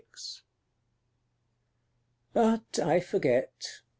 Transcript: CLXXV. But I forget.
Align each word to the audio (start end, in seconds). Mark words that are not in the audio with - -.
CLXXV. 0.03 0.41
But 2.33 2.79
I 2.79 2.99
forget. 3.01 3.81